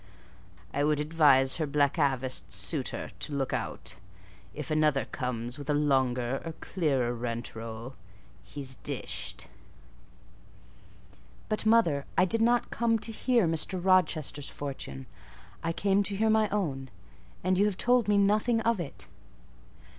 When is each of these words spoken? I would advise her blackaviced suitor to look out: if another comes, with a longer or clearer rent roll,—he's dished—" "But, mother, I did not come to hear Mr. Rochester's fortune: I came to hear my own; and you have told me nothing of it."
I 0.73 0.83
would 0.83 0.99
advise 0.99 1.57
her 1.57 1.67
blackaviced 1.67 2.51
suitor 2.51 3.11
to 3.19 3.33
look 3.33 3.53
out: 3.53 3.97
if 4.51 4.71
another 4.71 5.05
comes, 5.05 5.59
with 5.59 5.69
a 5.69 5.75
longer 5.75 6.41
or 6.43 6.53
clearer 6.53 7.13
rent 7.13 7.55
roll,—he's 7.55 8.77
dished—" 8.77 9.45
"But, 11.49 11.67
mother, 11.67 12.05
I 12.17 12.25
did 12.25 12.41
not 12.41 12.71
come 12.71 12.97
to 12.97 13.11
hear 13.11 13.45
Mr. 13.47 13.79
Rochester's 13.79 14.49
fortune: 14.49 15.05
I 15.63 15.71
came 15.71 16.01
to 16.01 16.15
hear 16.15 16.31
my 16.31 16.49
own; 16.49 16.89
and 17.43 17.59
you 17.59 17.65
have 17.65 17.77
told 17.77 18.07
me 18.07 18.17
nothing 18.17 18.59
of 18.61 18.79
it." 18.79 19.05